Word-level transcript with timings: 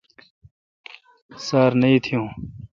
سار 1.45 1.71
نہ 1.79 1.87
اتییون۔ 1.93 2.27